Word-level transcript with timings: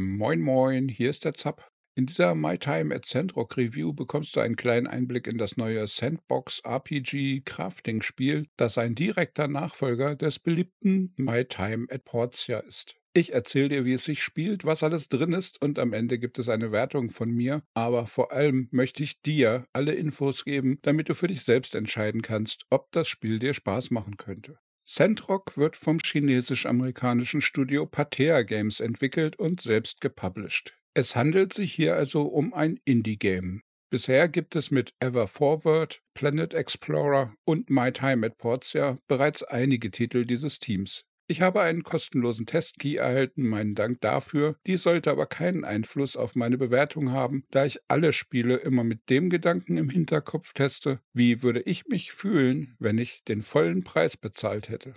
Moin 0.00 0.40
Moin, 0.40 0.88
hier 0.88 1.10
ist 1.10 1.24
der 1.24 1.34
Zapp. 1.34 1.72
In 1.96 2.06
dieser 2.06 2.36
My 2.36 2.56
Time 2.56 2.94
at 2.94 3.04
Sandrock 3.04 3.56
Review 3.56 3.92
bekommst 3.92 4.36
du 4.36 4.38
einen 4.38 4.54
kleinen 4.54 4.86
Einblick 4.86 5.26
in 5.26 5.38
das 5.38 5.56
neue 5.56 5.84
Sandbox 5.88 6.60
RPG 6.64 7.40
Crafting 7.44 8.00
Spiel, 8.02 8.46
das 8.56 8.78
ein 8.78 8.94
direkter 8.94 9.48
Nachfolger 9.48 10.14
des 10.14 10.38
beliebten 10.38 11.12
My 11.16 11.44
Time 11.44 11.88
at 11.90 12.04
Portia 12.04 12.60
ist. 12.60 12.94
Ich 13.12 13.32
erzähle 13.32 13.70
dir, 13.70 13.84
wie 13.84 13.94
es 13.94 14.04
sich 14.04 14.22
spielt, 14.22 14.64
was 14.64 14.84
alles 14.84 15.08
drin 15.08 15.32
ist 15.32 15.60
und 15.60 15.80
am 15.80 15.92
Ende 15.92 16.20
gibt 16.20 16.38
es 16.38 16.48
eine 16.48 16.70
Wertung 16.70 17.10
von 17.10 17.32
mir, 17.32 17.64
aber 17.74 18.06
vor 18.06 18.30
allem 18.30 18.68
möchte 18.70 19.02
ich 19.02 19.20
dir 19.22 19.64
alle 19.72 19.94
Infos 19.94 20.44
geben, 20.44 20.78
damit 20.82 21.08
du 21.08 21.16
für 21.16 21.26
dich 21.26 21.42
selbst 21.42 21.74
entscheiden 21.74 22.22
kannst, 22.22 22.66
ob 22.70 22.92
das 22.92 23.08
Spiel 23.08 23.40
dir 23.40 23.52
Spaß 23.52 23.90
machen 23.90 24.16
könnte. 24.16 24.60
Sandrock 24.90 25.58
wird 25.58 25.76
vom 25.76 25.98
chinesisch-amerikanischen 25.98 27.42
Studio 27.42 27.84
Patea 27.84 28.40
Games 28.40 28.80
entwickelt 28.80 29.38
und 29.38 29.60
selbst 29.60 30.00
gepublished. 30.00 30.78
Es 30.94 31.14
handelt 31.14 31.52
sich 31.52 31.74
hier 31.74 31.94
also 31.94 32.22
um 32.22 32.54
ein 32.54 32.80
Indie-Game. 32.86 33.60
Bisher 33.90 34.30
gibt 34.30 34.56
es 34.56 34.70
mit 34.70 34.94
Ever 34.98 35.28
Forward, 35.28 36.00
Planet 36.14 36.54
Explorer 36.54 37.34
und 37.44 37.68
My 37.68 37.92
Time 37.92 38.26
at 38.26 38.38
Portia 38.38 38.98
bereits 39.08 39.42
einige 39.42 39.90
Titel 39.90 40.24
dieses 40.24 40.58
Teams. 40.58 41.04
Ich 41.30 41.42
habe 41.42 41.60
einen 41.60 41.82
kostenlosen 41.82 42.46
Testkey 42.46 42.96
erhalten, 42.96 43.46
meinen 43.46 43.74
Dank 43.74 44.00
dafür. 44.00 44.56
Dies 44.66 44.82
sollte 44.82 45.10
aber 45.10 45.26
keinen 45.26 45.62
Einfluss 45.62 46.16
auf 46.16 46.34
meine 46.34 46.56
Bewertung 46.56 47.12
haben, 47.12 47.44
da 47.50 47.66
ich 47.66 47.80
alle 47.86 48.14
Spiele 48.14 48.56
immer 48.56 48.82
mit 48.82 49.10
dem 49.10 49.28
Gedanken 49.28 49.76
im 49.76 49.90
Hinterkopf 49.90 50.54
teste, 50.54 51.02
wie 51.12 51.42
würde 51.42 51.60
ich 51.60 51.86
mich 51.86 52.12
fühlen, 52.12 52.74
wenn 52.78 52.96
ich 52.96 53.24
den 53.24 53.42
vollen 53.42 53.84
Preis 53.84 54.16
bezahlt 54.16 54.70
hätte. 54.70 54.94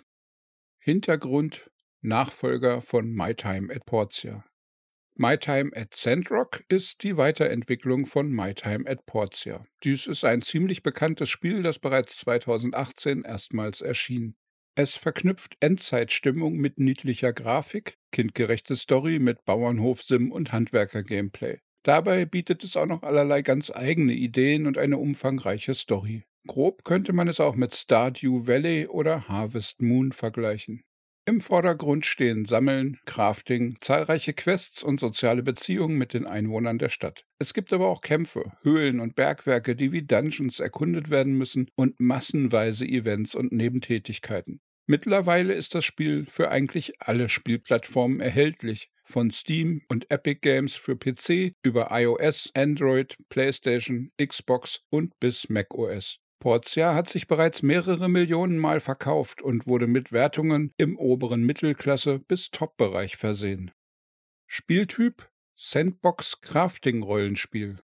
Hintergrund 0.79 1.69
Nachfolger 1.99 2.81
von 2.81 3.11
My 3.11 3.35
Time 3.35 3.71
at 3.75 3.85
Portia. 3.85 4.45
My 5.15 5.37
Time 5.37 5.71
at 5.75 5.93
Sandrock 5.93 6.63
ist 6.69 7.03
die 7.03 7.17
Weiterentwicklung 7.17 8.05
von 8.05 8.31
My 8.31 8.53
Time 8.53 8.89
at 8.89 9.05
Portia. 9.05 9.65
Dies 9.83 10.07
ist 10.07 10.23
ein 10.23 10.41
ziemlich 10.41 10.81
bekanntes 10.81 11.29
Spiel, 11.29 11.61
das 11.61 11.77
bereits 11.77 12.17
2018 12.19 13.23
erstmals 13.23 13.81
erschien. 13.81 14.37
Es 14.73 14.95
verknüpft 14.95 15.57
Endzeitstimmung 15.59 16.55
mit 16.55 16.79
niedlicher 16.79 17.33
Grafik, 17.33 17.97
kindgerechte 18.13 18.77
Story 18.77 19.19
mit 19.19 19.43
Bauernhof-Sim 19.43 20.31
und 20.31 20.53
Handwerker-Gameplay. 20.53 21.59
Dabei 21.83 22.23
bietet 22.23 22.63
es 22.63 22.77
auch 22.77 22.85
noch 22.85 23.03
allerlei 23.03 23.41
ganz 23.41 23.69
eigene 23.69 24.13
Ideen 24.13 24.67
und 24.67 24.77
eine 24.77 24.97
umfangreiche 24.97 25.73
Story. 25.73 26.23
Grob 26.47 26.85
könnte 26.85 27.11
man 27.11 27.27
es 27.27 27.41
auch 27.41 27.55
mit 27.55 27.75
Stardew 27.75 28.47
Valley 28.47 28.87
oder 28.87 29.27
Harvest 29.27 29.81
Moon 29.81 30.13
vergleichen. 30.13 30.83
Im 31.25 31.39
Vordergrund 31.39 32.07
stehen 32.07 32.45
Sammeln, 32.45 32.97
Crafting, 33.05 33.75
zahlreiche 33.79 34.33
Quests 34.33 34.81
und 34.81 34.99
soziale 34.99 35.43
Beziehungen 35.43 35.95
mit 35.95 36.15
den 36.15 36.25
Einwohnern 36.25 36.79
der 36.79 36.89
Stadt. 36.89 37.25
Es 37.37 37.53
gibt 37.53 37.71
aber 37.73 37.89
auch 37.89 38.01
Kämpfe, 38.01 38.53
Höhlen 38.63 38.99
und 38.99 39.13
Bergwerke, 39.13 39.75
die 39.75 39.91
wie 39.91 40.01
Dungeons 40.01 40.59
erkundet 40.59 41.11
werden 41.11 41.37
müssen 41.37 41.69
und 41.75 41.99
massenweise 41.99 42.85
Events 42.85 43.35
und 43.35 43.51
Nebentätigkeiten. 43.51 44.61
Mittlerweile 44.87 45.53
ist 45.53 45.75
das 45.75 45.85
Spiel 45.85 46.25
für 46.25 46.49
eigentlich 46.49 46.93
alle 46.99 47.29
Spielplattformen 47.29 48.19
erhältlich, 48.19 48.89
von 49.03 49.29
Steam 49.29 49.83
und 49.89 50.09
Epic 50.09 50.39
Games 50.41 50.73
für 50.73 50.97
PC 50.97 51.53
über 51.61 51.89
iOS, 51.91 52.49
Android, 52.55 53.15
PlayStation, 53.29 54.11
Xbox 54.19 54.81
und 54.89 55.19
bis 55.19 55.49
macOS. 55.49 56.17
Portia 56.41 56.95
hat 56.95 57.07
sich 57.07 57.27
bereits 57.27 57.61
mehrere 57.61 58.09
Millionen 58.09 58.57
Mal 58.57 58.79
verkauft 58.79 59.43
und 59.43 59.67
wurde 59.67 59.85
mit 59.85 60.11
Wertungen 60.11 60.73
im 60.75 60.97
oberen 60.97 61.43
Mittelklasse 61.43 62.17
bis 62.17 62.49
Top-Bereich 62.49 63.15
versehen. 63.15 63.69
Spieltyp 64.47 65.29
Sandbox 65.55 66.41
Crafting 66.41 67.03
Rollenspiel. 67.03 67.77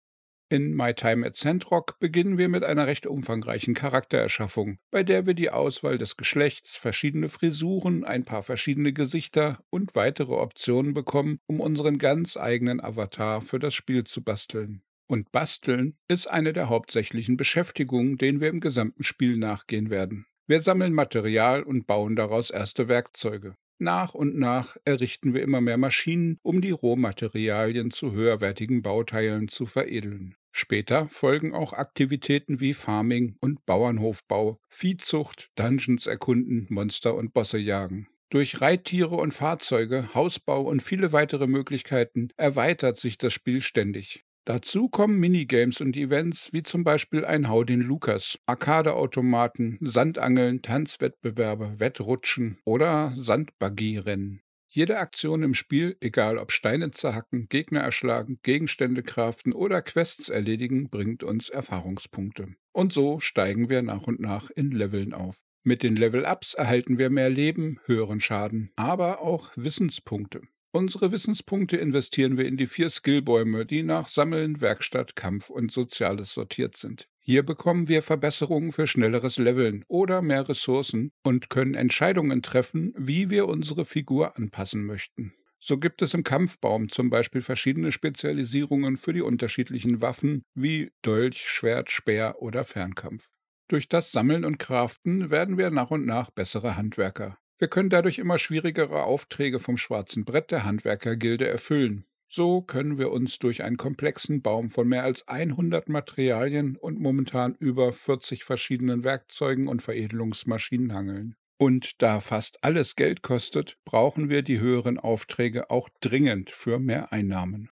In 0.50 0.72
My 0.72 0.94
Time 0.94 1.26
at 1.26 1.36
Sandrock 1.36 1.98
beginnen 1.98 2.38
wir 2.38 2.48
mit 2.48 2.62
einer 2.62 2.86
recht 2.86 3.08
umfangreichen 3.08 3.74
Charaktererschaffung, 3.74 4.78
bei 4.92 5.02
der 5.02 5.26
wir 5.26 5.34
die 5.34 5.50
Auswahl 5.50 5.98
des 5.98 6.16
Geschlechts, 6.16 6.76
verschiedene 6.76 7.28
Frisuren, 7.30 8.04
ein 8.04 8.24
paar 8.24 8.44
verschiedene 8.44 8.92
Gesichter 8.92 9.64
und 9.70 9.96
weitere 9.96 10.34
Optionen 10.34 10.94
bekommen, 10.94 11.40
um 11.46 11.58
unseren 11.58 11.98
ganz 11.98 12.36
eigenen 12.36 12.80
Avatar 12.80 13.42
für 13.42 13.58
das 13.58 13.74
Spiel 13.74 14.04
zu 14.04 14.22
basteln. 14.22 14.83
Und 15.06 15.32
Basteln 15.32 15.94
ist 16.08 16.26
eine 16.28 16.52
der 16.52 16.68
hauptsächlichen 16.68 17.36
Beschäftigungen, 17.36 18.16
denen 18.16 18.40
wir 18.40 18.48
im 18.48 18.60
gesamten 18.60 19.04
Spiel 19.04 19.36
nachgehen 19.36 19.90
werden. 19.90 20.26
Wir 20.46 20.60
sammeln 20.60 20.92
Material 20.92 21.62
und 21.62 21.86
bauen 21.86 22.16
daraus 22.16 22.50
erste 22.50 22.88
Werkzeuge. 22.88 23.54
Nach 23.78 24.14
und 24.14 24.36
nach 24.36 24.76
errichten 24.84 25.34
wir 25.34 25.42
immer 25.42 25.60
mehr 25.60 25.78
Maschinen, 25.78 26.38
um 26.42 26.60
die 26.60 26.70
Rohmaterialien 26.70 27.90
zu 27.90 28.12
höherwertigen 28.12 28.82
Bauteilen 28.82 29.48
zu 29.48 29.66
veredeln. 29.66 30.36
Später 30.52 31.08
folgen 31.08 31.52
auch 31.52 31.72
Aktivitäten 31.72 32.60
wie 32.60 32.74
Farming 32.74 33.36
und 33.40 33.66
Bauernhofbau, 33.66 34.60
Viehzucht, 34.68 35.50
Dungeons 35.56 36.06
erkunden, 36.06 36.66
Monster 36.70 37.16
und 37.16 37.34
Bosse 37.34 37.58
jagen. 37.58 38.06
Durch 38.30 38.60
Reittiere 38.60 39.16
und 39.16 39.34
Fahrzeuge, 39.34 40.14
Hausbau 40.14 40.62
und 40.62 40.80
viele 40.80 41.12
weitere 41.12 41.48
Möglichkeiten 41.48 42.28
erweitert 42.36 42.98
sich 42.98 43.18
das 43.18 43.32
Spiel 43.32 43.62
ständig. 43.62 44.24
Dazu 44.46 44.90
kommen 44.90 45.18
Minigames 45.20 45.80
und 45.80 45.96
Events 45.96 46.52
wie 46.52 46.62
zum 46.62 46.84
Beispiel 46.84 47.24
ein 47.24 47.48
Hau 47.48 47.64
den 47.64 47.80
Lukas, 47.80 48.38
Arcadeautomaten, 48.44 49.78
Sandangeln, 49.80 50.60
Tanzwettbewerbe, 50.60 51.80
Wettrutschen 51.80 52.58
oder 52.66 53.14
Sandbuggy-Rennen. 53.16 54.42
Jede 54.68 54.98
Aktion 54.98 55.42
im 55.42 55.54
Spiel, 55.54 55.96
egal 56.00 56.36
ob 56.36 56.52
Steine 56.52 56.90
zerhacken, 56.90 57.48
Gegner 57.48 57.80
erschlagen, 57.80 58.38
Gegenstände 58.42 59.02
craften 59.02 59.54
oder 59.54 59.80
Quests 59.80 60.28
erledigen, 60.28 60.90
bringt 60.90 61.22
uns 61.22 61.48
Erfahrungspunkte. 61.48 62.54
Und 62.72 62.92
so 62.92 63.20
steigen 63.20 63.70
wir 63.70 63.80
nach 63.80 64.06
und 64.08 64.20
nach 64.20 64.50
in 64.50 64.72
Leveln 64.72 65.14
auf. 65.14 65.36
Mit 65.62 65.82
den 65.82 65.96
Level-Ups 65.96 66.52
erhalten 66.52 66.98
wir 66.98 67.08
mehr 67.08 67.30
Leben, 67.30 67.80
höheren 67.86 68.20
Schaden, 68.20 68.72
aber 68.76 69.22
auch 69.22 69.52
Wissenspunkte. 69.56 70.42
Unsere 70.74 71.12
Wissenspunkte 71.12 71.76
investieren 71.76 72.36
wir 72.36 72.46
in 72.46 72.56
die 72.56 72.66
vier 72.66 72.90
Skillbäume, 72.90 73.64
die 73.64 73.84
nach 73.84 74.08
Sammeln, 74.08 74.60
Werkstatt, 74.60 75.14
Kampf 75.14 75.48
und 75.48 75.70
Soziales 75.70 76.32
sortiert 76.32 76.76
sind. 76.76 77.06
Hier 77.20 77.44
bekommen 77.44 77.86
wir 77.86 78.02
Verbesserungen 78.02 78.72
für 78.72 78.88
schnelleres 78.88 79.38
Leveln 79.38 79.84
oder 79.86 80.20
mehr 80.20 80.48
Ressourcen 80.48 81.12
und 81.22 81.48
können 81.48 81.74
Entscheidungen 81.74 82.42
treffen, 82.42 82.92
wie 82.98 83.30
wir 83.30 83.46
unsere 83.46 83.84
Figur 83.84 84.36
anpassen 84.36 84.84
möchten. 84.84 85.32
So 85.60 85.78
gibt 85.78 86.02
es 86.02 86.12
im 86.12 86.24
Kampfbaum 86.24 86.88
zum 86.88 87.08
Beispiel 87.08 87.42
verschiedene 87.42 87.92
Spezialisierungen 87.92 88.96
für 88.96 89.12
die 89.12 89.22
unterschiedlichen 89.22 90.02
Waffen 90.02 90.42
wie 90.56 90.90
Dolch, 91.02 91.48
Schwert, 91.48 91.88
Speer 91.88 92.42
oder 92.42 92.64
Fernkampf. 92.64 93.28
Durch 93.68 93.88
das 93.88 94.10
Sammeln 94.10 94.44
und 94.44 94.58
Craften 94.58 95.30
werden 95.30 95.56
wir 95.56 95.70
nach 95.70 95.92
und 95.92 96.04
nach 96.04 96.32
bessere 96.32 96.76
Handwerker. 96.76 97.38
Wir 97.58 97.68
können 97.68 97.90
dadurch 97.90 98.18
immer 98.18 98.38
schwierigere 98.38 99.04
Aufträge 99.04 99.60
vom 99.60 99.76
schwarzen 99.76 100.24
Brett 100.24 100.50
der 100.50 100.64
Handwerkergilde 100.64 101.46
erfüllen. 101.46 102.04
So 102.28 102.62
können 102.62 102.98
wir 102.98 103.12
uns 103.12 103.38
durch 103.38 103.62
einen 103.62 103.76
komplexen 103.76 104.42
Baum 104.42 104.70
von 104.70 104.88
mehr 104.88 105.04
als 105.04 105.28
100 105.28 105.88
Materialien 105.88 106.76
und 106.76 106.98
momentan 106.98 107.54
über 107.54 107.92
40 107.92 108.42
verschiedenen 108.42 109.04
Werkzeugen 109.04 109.68
und 109.68 109.82
Veredelungsmaschinen 109.82 110.92
hangeln. 110.92 111.36
Und 111.58 112.02
da 112.02 112.20
fast 112.20 112.64
alles 112.64 112.96
Geld 112.96 113.22
kostet, 113.22 113.78
brauchen 113.84 114.28
wir 114.28 114.42
die 114.42 114.58
höheren 114.58 114.98
Aufträge 114.98 115.70
auch 115.70 115.88
dringend 116.00 116.50
für 116.50 116.80
mehr 116.80 117.12
Einnahmen. 117.12 117.70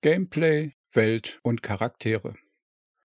Gameplay, 0.00 0.72
Welt 0.94 1.38
und 1.42 1.62
Charaktere. 1.62 2.36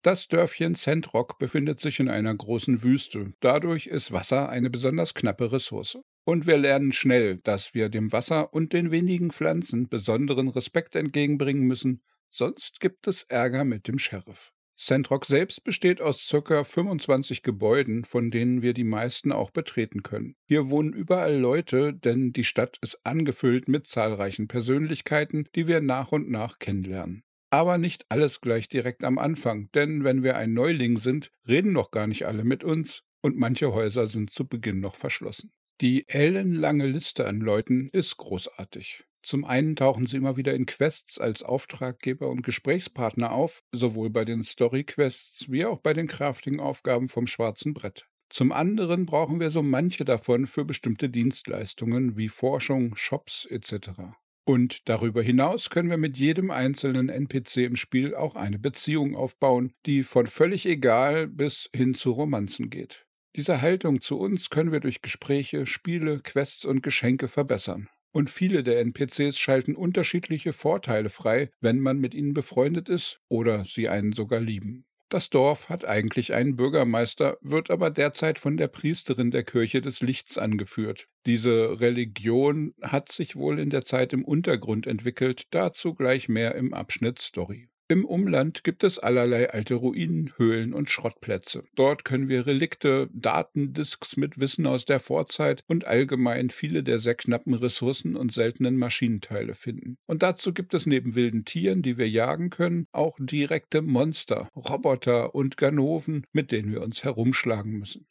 Das 0.04 0.28
Dörfchen 0.28 0.74
Sandrock 0.74 1.38
befindet 1.38 1.80
sich 1.80 1.98
in 1.98 2.10
einer 2.10 2.34
großen 2.34 2.82
Wüste. 2.82 3.32
Dadurch 3.40 3.86
ist 3.86 4.12
Wasser 4.12 4.50
eine 4.50 4.68
besonders 4.68 5.14
knappe 5.14 5.50
Ressource. 5.50 5.96
Und 6.26 6.46
wir 6.46 6.58
lernen 6.58 6.92
schnell, 6.92 7.38
dass 7.38 7.72
wir 7.72 7.88
dem 7.88 8.12
Wasser 8.12 8.52
und 8.52 8.74
den 8.74 8.90
wenigen 8.90 9.30
Pflanzen 9.30 9.88
besonderen 9.88 10.48
Respekt 10.48 10.94
entgegenbringen 10.94 11.62
müssen, 11.66 12.02
sonst 12.28 12.80
gibt 12.80 13.06
es 13.06 13.22
Ärger 13.22 13.64
mit 13.64 13.88
dem 13.88 13.98
Sheriff. 13.98 14.52
Sandrock 14.76 15.24
selbst 15.24 15.64
besteht 15.64 16.02
aus 16.02 16.28
ca. 16.28 16.64
25 16.64 17.42
Gebäuden, 17.42 18.04
von 18.04 18.30
denen 18.30 18.60
wir 18.60 18.74
die 18.74 18.84
meisten 18.84 19.32
auch 19.32 19.52
betreten 19.52 20.02
können. 20.02 20.36
Hier 20.46 20.68
wohnen 20.68 20.92
überall 20.92 21.38
Leute, 21.38 21.94
denn 21.94 22.34
die 22.34 22.44
Stadt 22.44 22.76
ist 22.82 23.06
angefüllt 23.06 23.68
mit 23.68 23.86
zahlreichen 23.86 24.48
Persönlichkeiten, 24.48 25.48
die 25.54 25.66
wir 25.66 25.80
nach 25.80 26.12
und 26.12 26.28
nach 26.28 26.58
kennenlernen. 26.58 27.23
Aber 27.54 27.78
nicht 27.78 28.06
alles 28.08 28.40
gleich 28.40 28.68
direkt 28.68 29.04
am 29.04 29.16
Anfang, 29.16 29.70
denn 29.76 30.02
wenn 30.02 30.24
wir 30.24 30.36
ein 30.36 30.54
Neuling 30.54 30.96
sind, 30.96 31.30
reden 31.46 31.72
noch 31.72 31.92
gar 31.92 32.08
nicht 32.08 32.26
alle 32.26 32.42
mit 32.42 32.64
uns 32.64 33.04
und 33.22 33.36
manche 33.36 33.72
Häuser 33.72 34.08
sind 34.08 34.30
zu 34.30 34.48
Beginn 34.48 34.80
noch 34.80 34.96
verschlossen. 34.96 35.52
Die 35.80 36.08
ellenlange 36.08 36.88
Liste 36.88 37.28
an 37.28 37.38
Leuten 37.38 37.90
ist 37.92 38.16
großartig. 38.16 39.04
Zum 39.22 39.44
einen 39.44 39.76
tauchen 39.76 40.06
sie 40.06 40.16
immer 40.16 40.36
wieder 40.36 40.52
in 40.52 40.66
Quests 40.66 41.20
als 41.20 41.44
Auftraggeber 41.44 42.28
und 42.28 42.42
Gesprächspartner 42.42 43.30
auf, 43.30 43.62
sowohl 43.70 44.10
bei 44.10 44.24
den 44.24 44.42
Story-Quests 44.42 45.48
wie 45.48 45.64
auch 45.64 45.78
bei 45.78 45.92
den 45.92 46.08
Crafting-Aufgaben 46.08 47.08
vom 47.08 47.28
schwarzen 47.28 47.72
Brett. 47.72 48.08
Zum 48.30 48.50
anderen 48.50 49.06
brauchen 49.06 49.38
wir 49.38 49.52
so 49.52 49.62
manche 49.62 50.04
davon 50.04 50.48
für 50.48 50.64
bestimmte 50.64 51.08
Dienstleistungen 51.08 52.16
wie 52.16 52.28
Forschung, 52.28 52.96
Shops 52.96 53.46
etc. 53.46 54.16
Und 54.46 54.88
darüber 54.90 55.22
hinaus 55.22 55.70
können 55.70 55.88
wir 55.88 55.96
mit 55.96 56.18
jedem 56.18 56.50
einzelnen 56.50 57.08
NPC 57.08 57.58
im 57.58 57.76
Spiel 57.76 58.14
auch 58.14 58.34
eine 58.34 58.58
Beziehung 58.58 59.16
aufbauen, 59.16 59.72
die 59.86 60.02
von 60.02 60.26
völlig 60.26 60.66
egal 60.66 61.28
bis 61.28 61.70
hin 61.74 61.94
zu 61.94 62.10
Romanzen 62.10 62.68
geht. 62.68 63.06
Diese 63.36 63.62
Haltung 63.62 64.00
zu 64.00 64.18
uns 64.18 64.50
können 64.50 64.70
wir 64.70 64.80
durch 64.80 65.00
Gespräche, 65.00 65.66
Spiele, 65.66 66.20
Quests 66.20 66.64
und 66.66 66.82
Geschenke 66.82 67.26
verbessern. 67.26 67.88
Und 68.12 68.30
viele 68.30 68.62
der 68.62 68.78
NPCs 68.80 69.38
schalten 69.38 69.74
unterschiedliche 69.74 70.52
Vorteile 70.52 71.08
frei, 71.08 71.50
wenn 71.60 71.80
man 71.80 71.98
mit 71.98 72.14
ihnen 72.14 72.32
befreundet 72.32 72.88
ist 72.88 73.20
oder 73.28 73.64
sie 73.64 73.88
einen 73.88 74.12
sogar 74.12 74.40
lieben. 74.40 74.84
Das 75.14 75.30
Dorf 75.30 75.68
hat 75.68 75.84
eigentlich 75.84 76.34
einen 76.34 76.56
Bürgermeister, 76.56 77.38
wird 77.40 77.70
aber 77.70 77.90
derzeit 77.90 78.36
von 78.40 78.56
der 78.56 78.66
Priesterin 78.66 79.30
der 79.30 79.44
Kirche 79.44 79.80
des 79.80 80.00
Lichts 80.00 80.38
angeführt. 80.38 81.06
Diese 81.24 81.80
Religion 81.80 82.74
hat 82.82 83.12
sich 83.12 83.36
wohl 83.36 83.60
in 83.60 83.70
der 83.70 83.84
Zeit 83.84 84.12
im 84.12 84.24
Untergrund 84.24 84.88
entwickelt, 84.88 85.46
dazu 85.50 85.94
gleich 85.94 86.28
mehr 86.28 86.56
im 86.56 86.74
Abschnitt 86.74 87.20
Story. 87.20 87.68
Im 87.94 88.06
Umland 88.06 88.64
gibt 88.64 88.82
es 88.82 88.98
allerlei 88.98 89.50
alte 89.50 89.76
Ruinen, 89.76 90.32
Höhlen 90.36 90.74
und 90.74 90.90
Schrottplätze. 90.90 91.62
Dort 91.76 92.04
können 92.04 92.28
wir 92.28 92.44
Relikte, 92.44 93.08
Datendisks 93.12 94.16
mit 94.16 94.40
Wissen 94.40 94.66
aus 94.66 94.84
der 94.84 94.98
Vorzeit 94.98 95.62
und 95.68 95.84
allgemein 95.84 96.50
viele 96.50 96.82
der 96.82 96.98
sehr 96.98 97.14
knappen 97.14 97.54
Ressourcen 97.54 98.16
und 98.16 98.32
seltenen 98.32 98.78
Maschinenteile 98.78 99.54
finden. 99.54 99.96
Und 100.06 100.24
dazu 100.24 100.52
gibt 100.52 100.74
es 100.74 100.86
neben 100.86 101.14
wilden 101.14 101.44
Tieren, 101.44 101.82
die 101.82 101.96
wir 101.96 102.08
jagen 102.08 102.50
können, 102.50 102.88
auch 102.90 103.16
direkte 103.20 103.80
Monster, 103.80 104.48
Roboter 104.56 105.32
und 105.32 105.56
Ganoven, 105.56 106.26
mit 106.32 106.50
denen 106.50 106.72
wir 106.72 106.82
uns 106.82 107.04
herumschlagen 107.04 107.78
müssen. 107.78 108.08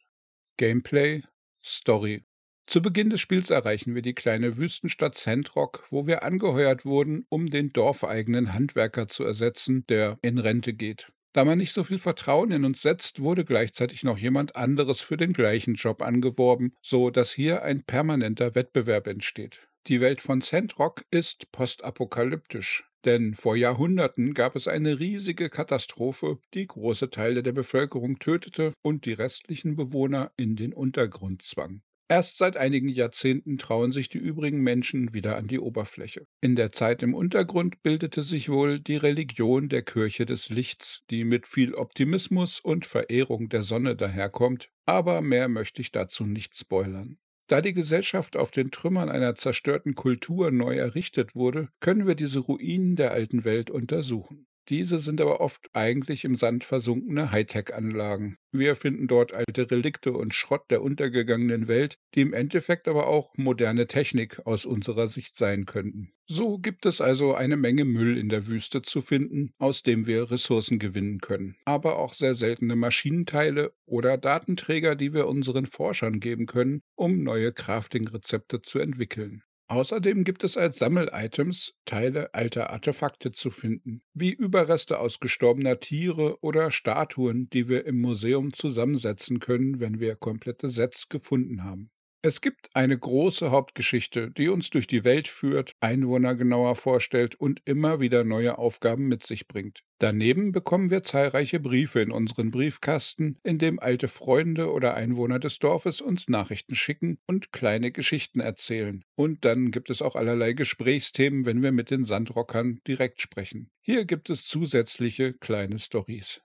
Gameplay, 0.56 1.24
Story 1.62 2.24
zu 2.66 2.80
Beginn 2.80 3.10
des 3.10 3.20
Spiels 3.20 3.50
erreichen 3.50 3.94
wir 3.94 4.02
die 4.02 4.14
kleine 4.14 4.56
Wüstenstadt 4.56 5.16
Sandrock, 5.16 5.86
wo 5.90 6.06
wir 6.06 6.22
angeheuert 6.22 6.84
wurden, 6.84 7.26
um 7.28 7.48
den 7.48 7.72
dorfeigenen 7.72 8.52
Handwerker 8.54 9.06
zu 9.06 9.24
ersetzen, 9.24 9.86
der 9.88 10.16
in 10.22 10.38
Rente 10.38 10.72
geht. 10.72 11.08
Da 11.34 11.44
man 11.44 11.58
nicht 11.58 11.74
so 11.74 11.82
viel 11.82 11.98
Vertrauen 11.98 12.52
in 12.52 12.64
uns 12.64 12.80
setzt, 12.80 13.20
wurde 13.20 13.44
gleichzeitig 13.44 14.04
noch 14.04 14.16
jemand 14.16 14.54
anderes 14.54 15.00
für 15.00 15.16
den 15.16 15.32
gleichen 15.32 15.74
Job 15.74 16.00
angeworben, 16.00 16.74
so 16.80 17.10
dass 17.10 17.32
hier 17.32 17.64
ein 17.64 17.82
permanenter 17.82 18.54
Wettbewerb 18.54 19.08
entsteht. 19.08 19.66
Die 19.88 20.00
Welt 20.00 20.20
von 20.20 20.40
Sandrock 20.40 21.04
ist 21.10 21.50
postapokalyptisch, 21.50 22.84
denn 23.04 23.34
vor 23.34 23.56
Jahrhunderten 23.56 24.32
gab 24.32 24.54
es 24.54 24.68
eine 24.68 25.00
riesige 25.00 25.50
Katastrophe, 25.50 26.38
die 26.54 26.66
große 26.66 27.10
Teile 27.10 27.42
der 27.42 27.52
Bevölkerung 27.52 28.20
tötete 28.20 28.72
und 28.80 29.04
die 29.04 29.12
restlichen 29.12 29.76
Bewohner 29.76 30.30
in 30.36 30.56
den 30.56 30.72
Untergrund 30.72 31.42
zwang. 31.42 31.82
Erst 32.08 32.36
seit 32.36 32.58
einigen 32.58 32.88
Jahrzehnten 32.88 33.56
trauen 33.56 33.90
sich 33.90 34.10
die 34.10 34.18
übrigen 34.18 34.60
Menschen 34.60 35.14
wieder 35.14 35.36
an 35.36 35.46
die 35.46 35.58
Oberfläche. 35.58 36.26
In 36.42 36.54
der 36.54 36.70
Zeit 36.70 37.02
im 37.02 37.14
Untergrund 37.14 37.82
bildete 37.82 38.22
sich 38.22 38.50
wohl 38.50 38.78
die 38.78 38.96
Religion 38.96 39.70
der 39.70 39.82
Kirche 39.82 40.26
des 40.26 40.50
Lichts, 40.50 41.02
die 41.10 41.24
mit 41.24 41.46
viel 41.46 41.74
Optimismus 41.74 42.60
und 42.60 42.84
Verehrung 42.84 43.48
der 43.48 43.62
Sonne 43.62 43.96
daherkommt, 43.96 44.68
aber 44.84 45.22
mehr 45.22 45.48
möchte 45.48 45.80
ich 45.80 45.92
dazu 45.92 46.26
nicht 46.26 46.58
spoilern. 46.58 47.16
Da 47.46 47.62
die 47.62 47.74
Gesellschaft 47.74 48.36
auf 48.36 48.50
den 48.50 48.70
Trümmern 48.70 49.08
einer 49.08 49.34
zerstörten 49.34 49.94
Kultur 49.94 50.50
neu 50.50 50.76
errichtet 50.76 51.34
wurde, 51.34 51.68
können 51.80 52.06
wir 52.06 52.14
diese 52.14 52.40
Ruinen 52.40 52.96
der 52.96 53.12
alten 53.12 53.44
Welt 53.44 53.70
untersuchen. 53.70 54.46
Diese 54.70 54.98
sind 54.98 55.20
aber 55.20 55.40
oft 55.40 55.68
eigentlich 55.74 56.24
im 56.24 56.36
Sand 56.36 56.64
versunkene 56.64 57.30
Hightech-Anlagen. 57.30 58.38
Wir 58.50 58.76
finden 58.76 59.08
dort 59.08 59.34
alte 59.34 59.70
Relikte 59.70 60.12
und 60.12 60.32
Schrott 60.32 60.70
der 60.70 60.80
untergegangenen 60.80 61.68
Welt, 61.68 61.98
die 62.14 62.22
im 62.22 62.32
Endeffekt 62.32 62.88
aber 62.88 63.06
auch 63.06 63.36
moderne 63.36 63.86
Technik 63.86 64.46
aus 64.46 64.64
unserer 64.64 65.08
Sicht 65.08 65.36
sein 65.36 65.66
könnten. 65.66 66.12
So 66.26 66.56
gibt 66.56 66.86
es 66.86 67.02
also 67.02 67.34
eine 67.34 67.58
Menge 67.58 67.84
Müll 67.84 68.16
in 68.16 68.30
der 68.30 68.46
Wüste 68.46 68.80
zu 68.80 69.02
finden, 69.02 69.52
aus 69.58 69.82
dem 69.82 70.06
wir 70.06 70.30
Ressourcen 70.30 70.78
gewinnen 70.78 71.20
können. 71.20 71.56
Aber 71.66 71.98
auch 71.98 72.14
sehr 72.14 72.34
seltene 72.34 72.76
Maschinenteile 72.76 73.74
oder 73.84 74.16
Datenträger, 74.16 74.96
die 74.96 75.12
wir 75.12 75.26
unseren 75.26 75.66
Forschern 75.66 76.20
geben 76.20 76.46
können, 76.46 76.80
um 76.94 77.22
neue 77.22 77.52
Crafting-Rezepte 77.52 78.62
zu 78.62 78.78
entwickeln. 78.78 79.42
Außerdem 79.66 80.24
gibt 80.24 80.44
es 80.44 80.56
als 80.56 80.78
Sammelitems 80.78 81.74
Teile 81.84 82.32
alter 82.34 82.70
Artefakte 82.70 83.32
zu 83.32 83.50
finden, 83.50 84.02
wie 84.14 84.32
Überreste 84.32 84.98
aus 84.98 85.20
gestorbener 85.20 85.80
Tiere 85.80 86.42
oder 86.42 86.70
Statuen, 86.70 87.48
die 87.50 87.68
wir 87.68 87.86
im 87.86 88.00
Museum 88.00 88.52
zusammensetzen 88.52 89.40
können, 89.40 89.80
wenn 89.80 90.00
wir 90.00 90.16
komplette 90.16 90.68
Sets 90.68 91.08
gefunden 91.08 91.64
haben. 91.64 91.90
Es 92.26 92.40
gibt 92.40 92.70
eine 92.74 92.98
große 92.98 93.50
Hauptgeschichte, 93.50 94.30
die 94.30 94.48
uns 94.48 94.70
durch 94.70 94.86
die 94.86 95.04
Welt 95.04 95.28
führt, 95.28 95.76
Einwohner 95.80 96.34
genauer 96.34 96.74
vorstellt 96.74 97.34
und 97.34 97.60
immer 97.66 98.00
wieder 98.00 98.24
neue 98.24 98.56
Aufgaben 98.56 99.08
mit 99.08 99.26
sich 99.26 99.46
bringt. 99.46 99.80
Daneben 99.98 100.50
bekommen 100.50 100.88
wir 100.88 101.02
zahlreiche 101.02 101.60
Briefe 101.60 102.00
in 102.00 102.10
unseren 102.10 102.50
Briefkasten, 102.50 103.38
in 103.42 103.58
dem 103.58 103.78
alte 103.78 104.08
Freunde 104.08 104.72
oder 104.72 104.94
Einwohner 104.94 105.38
des 105.38 105.58
Dorfes 105.58 106.00
uns 106.00 106.30
Nachrichten 106.30 106.74
schicken 106.74 107.18
und 107.26 107.52
kleine 107.52 107.92
Geschichten 107.92 108.40
erzählen. 108.40 109.04
Und 109.16 109.44
dann 109.44 109.70
gibt 109.70 109.90
es 109.90 110.00
auch 110.00 110.16
allerlei 110.16 110.54
Gesprächsthemen, 110.54 111.44
wenn 111.44 111.62
wir 111.62 111.72
mit 111.72 111.90
den 111.90 112.06
Sandrockern 112.06 112.80
direkt 112.88 113.20
sprechen. 113.20 113.70
Hier 113.82 114.06
gibt 114.06 114.30
es 114.30 114.46
zusätzliche 114.46 115.34
kleine 115.34 115.78
Stories. 115.78 116.40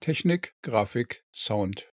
Technik, 0.00 0.56
Grafik, 0.62 1.22
Sound. 1.32 1.91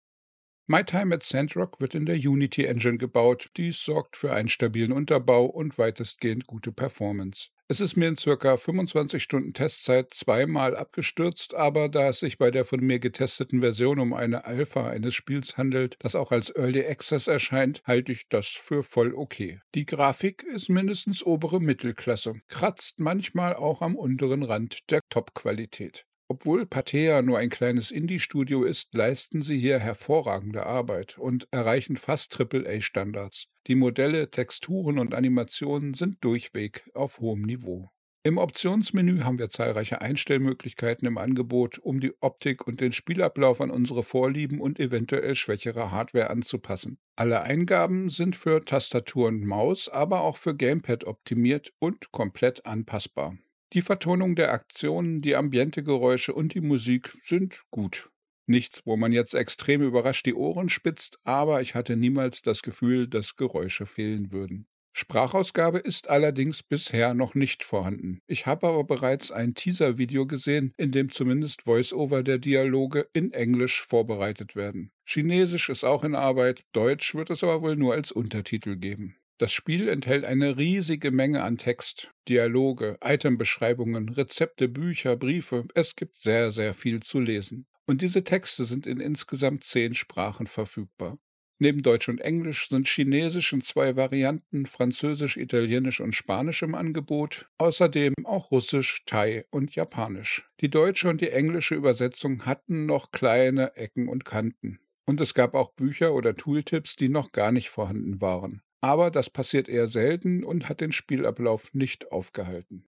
My 0.69 0.83
Time 0.83 1.15
at 1.15 1.23
Sandrock 1.23 1.81
wird 1.81 1.95
in 1.95 2.07
der 2.07 2.17
Unity 2.17 2.65
Engine 2.65 2.99
gebaut. 2.99 3.51
Dies 3.57 3.85
sorgt 3.85 4.17
für 4.17 4.33
einen 4.33 4.49
stabilen 4.49 4.91
Unterbau 4.91 5.45
und 5.45 5.79
weitestgehend 5.79 6.49
gute 6.49 6.73
Performance. 6.73 7.51
Es 7.69 7.81
ist 7.81 7.95
mir 7.95 8.09
in 8.09 8.17
circa 8.17 8.57
25 8.57 9.23
Stunden 9.23 9.53
Testzeit 9.53 10.13
zweimal 10.13 10.77
abgestürzt, 10.77 11.55
aber 11.55 11.89
da 11.89 12.09
es 12.09 12.19
sich 12.19 12.39
bei 12.39 12.51
der 12.51 12.65
von 12.65 12.81
mir 12.81 12.99
getesteten 12.99 13.61
Version 13.61 14.01
um 14.01 14.13
eine 14.13 14.45
Alpha 14.45 14.89
eines 14.89 15.15
Spiels 15.15 15.57
handelt, 15.57 15.95
das 16.01 16.17
auch 16.17 16.33
als 16.33 16.51
Early 16.51 16.85
Access 16.85 17.29
erscheint, 17.29 17.81
halte 17.85 18.11
ich 18.11 18.29
das 18.29 18.49
für 18.49 18.83
voll 18.83 19.15
okay. 19.15 19.61
Die 19.77 19.87
Grafik 19.87 20.43
ist 20.43 20.69
mindestens 20.69 21.25
obere 21.25 21.61
Mittelklasse, 21.61 22.41
kratzt 22.49 22.99
manchmal 22.99 23.55
auch 23.55 23.83
am 23.83 23.95
unteren 23.95 24.43
Rand 24.43 24.91
der 24.91 24.99
Top-Qualität. 25.11 26.06
Obwohl 26.28 26.67
Pathea 26.67 27.23
nur 27.23 27.38
ein 27.38 27.50
kleines 27.50 27.93
Indie-Studio 27.93 28.64
ist, 28.64 28.93
leisten 28.93 29.43
sie 29.43 29.58
hier 29.58 29.78
hervorragende 29.78 30.67
Arbeit 30.67 31.19
und 31.19 31.46
erreichen 31.52 31.96
fast 31.96 32.40
AAA-Standards. 32.40 33.46
Die 33.69 33.76
Modelle, 33.76 34.31
Texturen 34.31 34.99
und 34.99 35.14
Animationen 35.14 35.94
sind 35.94 36.25
durchweg 36.25 36.90
auf 36.94 37.20
hohem 37.20 37.43
Niveau. 37.43 37.90
Im 38.26 38.38
Optionsmenü 38.38 39.20
haben 39.20 39.38
wir 39.38 39.50
zahlreiche 39.50 40.00
Einstellmöglichkeiten 40.00 41.06
im 41.06 41.17
Angebot, 41.17 41.79
um 41.79 42.01
die 42.01 42.12
Optik 42.20 42.67
und 42.67 42.81
den 42.81 42.91
Spielablauf 42.91 43.60
an 43.60 43.70
unsere 43.70 44.03
Vorlieben 44.03 44.60
und 44.60 44.81
eventuell 44.81 45.36
schwächere 45.36 45.93
Hardware 45.93 46.29
anzupassen. 46.29 46.98
Alle 47.15 47.43
Eingaben 47.43 48.08
sind 48.08 48.34
für 48.34 48.65
Tastatur 48.65 49.29
und 49.29 49.44
Maus, 49.44 49.89
aber 49.89 50.22
auch 50.22 50.39
für 50.39 50.56
Gamepad 50.56 51.05
optimiert 51.05 51.72
und 51.79 52.10
komplett 52.10 52.67
anpassbar. 52.67 53.39
Die 53.73 53.82
Vertonung 53.82 54.37
der 54.37 54.53
Aktionen, 54.53 55.23
die 55.23 55.35
Ambientegeräusche 55.35 56.32
und 56.32 56.55
die 56.55 56.61
Musik 56.61 57.17
sind 57.25 57.65
gut. 57.70 58.11
Nichts, 58.46 58.82
wo 58.85 58.96
man 58.96 59.11
jetzt 59.11 59.35
extrem 59.35 59.82
überrascht 59.82 60.25
die 60.27 60.35
Ohren 60.35 60.69
spitzt, 60.69 61.19
aber 61.25 61.61
ich 61.61 61.75
hatte 61.75 61.96
niemals 61.96 62.43
das 62.43 62.63
Gefühl, 62.63 63.08
dass 63.08 63.35
Geräusche 63.35 63.87
fehlen 63.87 64.31
würden. 64.31 64.69
Sprachausgabe 64.99 65.79
ist 65.79 66.08
allerdings 66.08 66.63
bisher 66.63 67.13
noch 67.13 67.35
nicht 67.35 67.65
vorhanden. 67.65 68.20
Ich 68.27 68.46
habe 68.46 68.69
aber 68.69 68.85
bereits 68.85 69.31
ein 69.31 69.55
Teaser-Video 69.55 70.27
gesehen, 70.27 70.73
in 70.79 70.91
dem 70.91 71.11
zumindest 71.11 71.63
Voice-Over 71.63 72.23
der 72.23 72.39
Dialoge 72.39 73.06
in 73.13 73.32
Englisch 73.32 73.82
vorbereitet 73.82 74.56
werden. 74.56 74.93
Chinesisch 75.05 75.69
ist 75.69 75.85
auch 75.85 76.03
in 76.03 76.15
Arbeit, 76.15 76.65
Deutsch 76.73 77.15
wird 77.15 77.29
es 77.29 77.43
aber 77.43 77.61
wohl 77.61 77.77
nur 77.77 77.93
als 77.93 78.11
Untertitel 78.11 78.77
geben. 78.77 79.17
Das 79.38 79.52
Spiel 79.52 79.88
enthält 79.90 80.24
eine 80.24 80.56
riesige 80.56 81.10
Menge 81.10 81.43
an 81.43 81.58
Text, 81.58 82.10
Dialoge, 82.26 82.96
Itembeschreibungen, 83.05 84.08
Rezepte, 84.08 84.66
Bücher, 84.66 85.16
Briefe. 85.16 85.66
Es 85.74 85.94
gibt 85.94 86.16
sehr, 86.16 86.50
sehr 86.50 86.72
viel 86.72 87.02
zu 87.02 87.20
lesen. 87.20 87.66
Und 87.84 88.00
diese 88.00 88.24
Texte 88.24 88.64
sind 88.64 88.86
in 88.86 88.98
insgesamt 88.98 89.64
zehn 89.64 89.93
Sprachen 89.93 90.46
verfügbar. 90.46 91.19
Neben 91.58 91.82
Deutsch 91.82 92.08
und 92.08 92.22
Englisch 92.22 92.70
sind 92.70 92.88
Chinesisch 92.88 93.52
in 93.52 93.60
zwei 93.60 93.94
Varianten, 93.94 94.64
Französisch, 94.64 95.36
Italienisch 95.36 96.00
und 96.00 96.14
Spanisch 96.14 96.62
im 96.62 96.74
Angebot, 96.74 97.46
außerdem 97.58 98.14
auch 98.24 98.50
Russisch, 98.50 99.02
Thai 99.05 99.44
und 99.50 99.74
Japanisch. 99.74 100.48
Die 100.62 100.70
deutsche 100.70 101.10
und 101.10 101.20
die 101.20 101.31
englische 101.31 101.74
Übersetzung 101.74 102.46
hatten 102.46 102.86
noch 102.86 103.10
kleine 103.10 103.76
Ecken 103.76 104.08
und 104.08 104.24
Kanten. 104.24 104.81
Und 105.05 105.20
es 105.20 105.34
gab 105.34 105.55
auch 105.55 105.72
Bücher 105.74 106.14
oder 106.14 106.34
Tooltips, 106.34 106.96
die 106.96 107.10
noch 107.10 107.32
gar 107.32 107.52
nicht 107.52 107.69
vorhanden 107.69 108.22
waren 108.22 108.62
aber 108.81 109.11
das 109.11 109.31
passiert 109.31 109.69
eher 109.69 109.87
selten 109.87 110.45
und 110.45 110.69
hat 110.69 110.81
den 110.81 110.93
Spielablauf 110.93 111.73
nicht 111.75 112.13
aufgehalten. 112.13 112.87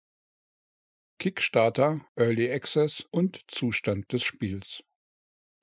Kickstarter, 1.18 2.06
Early 2.16 2.50
Access 2.50 3.06
und 3.10 3.50
Zustand 3.50 4.12
des 4.12 4.22
Spiels. 4.22 4.84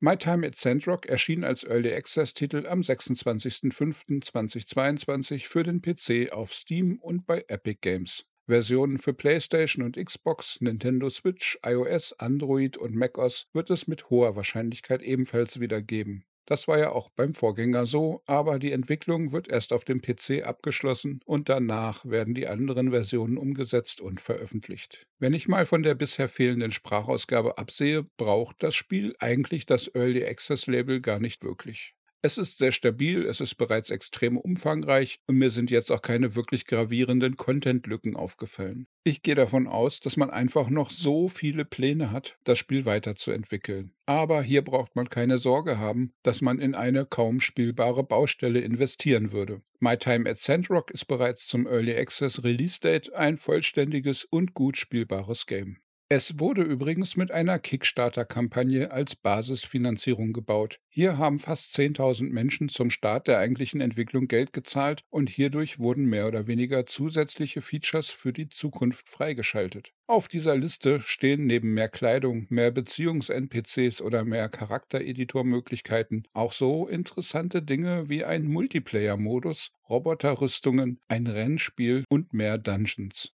My 0.01 0.17
Time 0.17 0.45
at 0.45 0.57
Sandrock 0.57 1.05
erschien 1.05 1.45
als 1.45 1.63
Early 1.63 1.93
Access 1.93 2.33
Titel 2.33 2.67
am 2.67 2.81
26.05.2022 2.81 5.47
für 5.47 5.63
den 5.63 5.81
PC 5.81 6.33
auf 6.33 6.53
Steam 6.53 6.99
und 6.99 7.25
bei 7.25 7.45
Epic 7.47 7.79
Games. 7.81 8.25
Versionen 8.47 8.99
für 8.99 9.13
PlayStation 9.13 9.83
und 9.83 9.97
Xbox, 9.97 10.61
Nintendo 10.61 11.09
Switch, 11.09 11.57
iOS, 11.65 12.13
Android 12.19 12.77
und 12.77 12.93
macOS 12.93 13.47
wird 13.53 13.71
es 13.71 13.87
mit 13.87 14.09
hoher 14.09 14.35
Wahrscheinlichkeit 14.35 15.01
ebenfalls 15.01 15.59
wieder 15.59 15.81
geben. 15.81 16.25
Das 16.45 16.67
war 16.67 16.77
ja 16.77 16.91
auch 16.91 17.09
beim 17.09 17.33
Vorgänger 17.33 17.87
so, 17.87 18.21
aber 18.27 18.59
die 18.59 18.71
Entwicklung 18.71 19.31
wird 19.31 19.47
erst 19.47 19.73
auf 19.73 19.83
dem 19.83 20.01
PC 20.01 20.45
abgeschlossen 20.45 21.19
und 21.25 21.49
danach 21.49 22.05
werden 22.05 22.35
die 22.35 22.47
anderen 22.47 22.91
Versionen 22.91 23.37
umgesetzt 23.37 23.99
und 23.99 24.21
veröffentlicht. 24.21 25.07
Wenn 25.17 25.33
ich 25.33 25.47
mal 25.47 25.65
von 25.65 25.81
der 25.81 25.95
bisher 25.95 26.29
fehlenden 26.29 26.71
Sprachausgabe 26.71 27.57
absehe, 27.57 28.03
braucht 28.17 28.61
das 28.61 28.75
Spiel 28.75 29.15
eigentlich 29.19 29.65
das 29.65 29.87
Early 29.95 30.23
Access 30.23 30.67
Label 30.67 31.01
gar 31.01 31.19
nicht 31.19 31.43
wirklich. 31.43 31.95
Es 32.25 32.39
ist 32.39 32.57
sehr 32.57 32.71
stabil, 32.71 33.23
es 33.23 33.39
ist 33.39 33.53
bereits 33.53 33.91
extrem 33.91 34.35
umfangreich 34.35 35.19
und 35.27 35.35
mir 35.35 35.51
sind 35.51 35.69
jetzt 35.69 35.91
auch 35.91 36.01
keine 36.01 36.33
wirklich 36.33 36.65
gravierenden 36.65 37.37
Content-Lücken 37.37 38.15
aufgefallen. 38.15 38.87
Ich 39.03 39.21
gehe 39.21 39.35
davon 39.35 39.67
aus, 39.67 39.99
dass 39.99 40.17
man 40.17 40.31
einfach 40.31 40.71
noch 40.71 40.89
so 40.89 41.27
viele 41.29 41.65
Pläne 41.65 42.09
hat, 42.09 42.39
das 42.43 42.57
Spiel 42.57 42.85
weiterzuentwickeln. 42.85 43.93
Aber 44.07 44.41
hier 44.41 44.63
braucht 44.63 44.95
man 44.95 45.07
keine 45.07 45.37
Sorge 45.37 45.77
haben, 45.77 46.13
dass 46.23 46.41
man 46.41 46.57
in 46.57 46.73
eine 46.73 47.05
kaum 47.05 47.41
spielbare 47.41 48.03
Baustelle 48.03 48.61
investieren 48.61 49.31
würde. 49.31 49.61
My 49.79 49.95
Time 49.95 50.27
at 50.27 50.39
Sandrock 50.39 50.89
ist 50.89 51.05
bereits 51.05 51.45
zum 51.45 51.67
Early 51.67 51.95
Access 51.95 52.43
Release 52.43 52.79
Date 52.79 53.13
ein 53.13 53.37
vollständiges 53.37 54.23
und 54.23 54.55
gut 54.55 54.77
spielbares 54.77 55.45
Game. 55.45 55.77
Es 56.07 56.39
wurde 56.39 56.61
übrigens 56.61 57.17
mit 57.17 57.31
einer 57.31 57.57
Kickstarter-Kampagne 57.57 58.91
als 58.91 59.15
Basisfinanzierung 59.15 60.33
gebaut. 60.33 60.79
Hier 60.87 61.17
haben 61.17 61.39
fast 61.39 61.75
10.000 61.75 62.29
Menschen 62.29 62.69
zum 62.69 62.91
Start 62.91 63.27
der 63.27 63.39
eigentlichen 63.39 63.81
Entwicklung 63.81 64.27
Geld 64.27 64.53
gezahlt 64.53 65.03
und 65.09 65.31
hierdurch 65.31 65.79
wurden 65.79 66.05
mehr 66.05 66.27
oder 66.27 66.45
weniger 66.45 66.85
zusätzliche 66.85 67.63
Features 67.63 68.11
für 68.11 68.33
die 68.33 68.49
Zukunft 68.49 69.09
freigeschaltet. 69.09 69.93
Auf 70.05 70.27
dieser 70.27 70.55
Liste 70.55 70.99
stehen 70.99 71.47
neben 71.47 71.73
mehr 71.73 71.89
Kleidung, 71.89 72.45
mehr 72.49 72.69
Beziehungs-NPCs 72.69 74.03
oder 74.03 74.23
mehr 74.23 74.47
Charaktereditormöglichkeiten 74.47 76.27
auch 76.33 76.53
so 76.53 76.87
interessante 76.87 77.63
Dinge 77.63 78.09
wie 78.09 78.23
ein 78.23 78.45
Multiplayer-Modus, 78.45 79.71
Roboterrüstungen, 79.89 80.99
ein 81.07 81.25
Rennspiel 81.25 82.03
und 82.09 82.31
mehr 82.31 82.59
Dungeons. 82.59 83.31